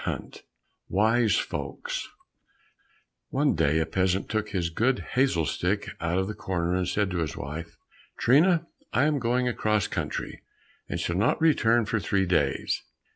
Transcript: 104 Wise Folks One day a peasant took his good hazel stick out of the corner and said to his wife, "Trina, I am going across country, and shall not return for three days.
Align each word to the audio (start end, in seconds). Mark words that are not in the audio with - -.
104 0.03 0.41
Wise 0.89 1.35
Folks 1.35 2.09
One 3.29 3.53
day 3.53 3.77
a 3.77 3.85
peasant 3.85 4.29
took 4.31 4.49
his 4.49 4.71
good 4.71 4.97
hazel 5.11 5.45
stick 5.45 5.89
out 6.01 6.17
of 6.17 6.27
the 6.27 6.33
corner 6.33 6.73
and 6.73 6.87
said 6.87 7.11
to 7.11 7.19
his 7.19 7.37
wife, 7.37 7.77
"Trina, 8.17 8.65
I 8.91 9.03
am 9.03 9.19
going 9.19 9.47
across 9.47 9.85
country, 9.85 10.41
and 10.89 10.99
shall 10.99 11.17
not 11.17 11.39
return 11.39 11.85
for 11.85 11.99
three 11.99 12.25
days. 12.25 12.81